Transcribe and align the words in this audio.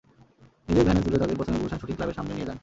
নিজের 0.67 0.85
ভ্যানে 0.87 1.01
তুলে 1.05 1.17
তাদের 1.21 1.37
প্রথমে 1.39 1.61
গুলশান 1.61 1.79
শুটিং 1.81 1.95
ক্লাবের 1.97 2.17
সামনে 2.17 2.33
নিয়ে 2.35 2.47
যান। 2.49 2.57